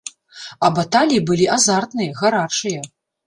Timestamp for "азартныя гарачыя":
1.57-2.81